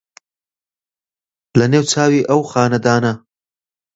[1.59, 3.13] لە نێو چاوی ئەو خانەدانە